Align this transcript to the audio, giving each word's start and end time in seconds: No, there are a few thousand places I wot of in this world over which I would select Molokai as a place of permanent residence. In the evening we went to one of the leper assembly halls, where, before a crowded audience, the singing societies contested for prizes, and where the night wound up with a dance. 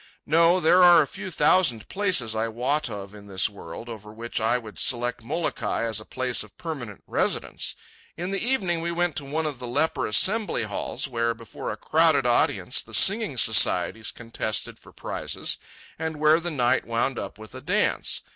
No, 0.25 0.59
there 0.59 0.83
are 0.83 1.03
a 1.03 1.05
few 1.05 1.29
thousand 1.29 1.87
places 1.87 2.33
I 2.35 2.47
wot 2.47 2.89
of 2.89 3.13
in 3.13 3.27
this 3.27 3.47
world 3.47 3.87
over 3.87 4.11
which 4.11 4.41
I 4.41 4.57
would 4.57 4.79
select 4.79 5.23
Molokai 5.23 5.83
as 5.83 5.99
a 5.99 6.05
place 6.05 6.41
of 6.41 6.57
permanent 6.57 7.03
residence. 7.05 7.75
In 8.17 8.31
the 8.31 8.43
evening 8.43 8.81
we 8.81 8.91
went 8.91 9.15
to 9.17 9.23
one 9.25 9.45
of 9.45 9.59
the 9.59 9.67
leper 9.67 10.07
assembly 10.07 10.63
halls, 10.63 11.07
where, 11.07 11.35
before 11.35 11.71
a 11.71 11.77
crowded 11.77 12.25
audience, 12.25 12.81
the 12.81 12.95
singing 12.95 13.37
societies 13.37 14.09
contested 14.09 14.79
for 14.79 14.91
prizes, 14.91 15.59
and 15.99 16.17
where 16.17 16.39
the 16.39 16.49
night 16.49 16.83
wound 16.87 17.19
up 17.19 17.37
with 17.37 17.53
a 17.53 17.61
dance. 17.61 18.23